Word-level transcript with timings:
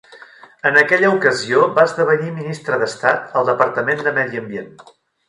En 0.67 0.77
aquella 0.79 1.11
ocasió 1.17 1.59
va 1.75 1.83
esdevenir 1.89 2.31
ministre 2.37 2.79
d'Estat 2.85 3.37
al 3.43 3.47
Departament 3.51 4.03
de 4.09 4.15
Medi 4.17 4.41
Ambient. 4.47 4.73